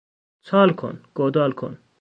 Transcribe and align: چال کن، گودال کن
چال 0.45 0.69
کن، 0.79 0.95
گودال 1.17 1.51
کن 1.59 1.73